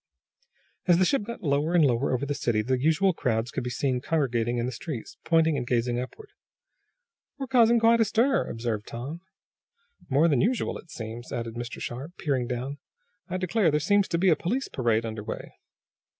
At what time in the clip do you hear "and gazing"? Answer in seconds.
5.57-5.99